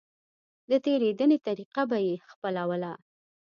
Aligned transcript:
د 0.69 0.71
تېرېدنې 0.85 1.37
طريقه 1.47 1.81
به 1.89 1.97
يې 2.05 2.15
خپلوله. 2.29 2.91